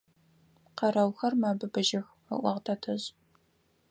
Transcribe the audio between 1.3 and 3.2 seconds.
мэбыбыжьых,– ыӏуагъ тэтэжъ.